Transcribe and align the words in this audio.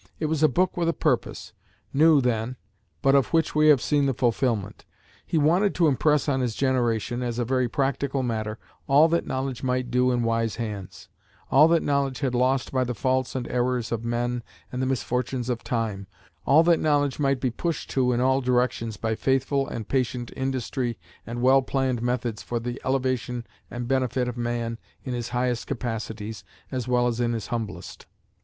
It 0.19 0.25
was 0.25 0.41
a 0.41 0.47
book 0.49 0.75
with 0.77 0.89
a 0.89 0.93
purpose, 0.93 1.53
new 1.93 2.21
then, 2.21 2.55
but 3.03 3.13
of 3.13 3.27
which 3.27 3.53
we 3.53 3.67
have 3.67 3.83
seen 3.83 4.07
the 4.07 4.15
fulfilment. 4.15 4.83
He 5.23 5.37
wanted 5.37 5.75
to 5.75 5.87
impress 5.87 6.27
on 6.27 6.41
his 6.41 6.55
generation, 6.55 7.21
as 7.21 7.37
a 7.37 7.45
very 7.45 7.69
practical 7.69 8.23
matter, 8.23 8.57
all 8.87 9.07
that 9.09 9.27
knowledge 9.27 9.61
might 9.61 9.91
do 9.91 10.09
in 10.09 10.23
wise 10.23 10.55
hands, 10.55 11.07
all 11.51 11.67
that 11.67 11.83
knowledge 11.83 12.21
had 12.21 12.33
lost 12.33 12.71
by 12.71 12.83
the 12.83 12.95
faults 12.95 13.35
and 13.35 13.47
errors 13.47 13.91
of 13.91 14.03
men 14.03 14.41
and 14.71 14.81
the 14.81 14.87
misfortunes 14.87 15.49
of 15.51 15.63
time, 15.63 16.07
all 16.47 16.63
that 16.63 16.79
knowledge 16.79 17.19
might 17.19 17.39
be 17.39 17.51
pushed 17.51 17.91
to 17.91 18.11
in 18.11 18.19
all 18.19 18.41
directions 18.41 18.97
by 18.97 19.13
faithful 19.13 19.67
and 19.67 19.87
patient 19.87 20.33
industry 20.35 20.97
and 21.27 21.43
well 21.43 21.61
planned 21.61 22.01
methods 22.01 22.41
for 22.41 22.59
the 22.59 22.81
elevation 22.83 23.45
and 23.69 23.87
benefit 23.87 24.27
of 24.27 24.35
man 24.35 24.79
in 25.03 25.13
his 25.13 25.29
highest 25.29 25.67
capacities 25.67 26.43
as 26.71 26.87
well 26.87 27.05
as 27.05 27.19
in 27.19 27.33
his 27.33 27.45
humblest. 27.53 28.07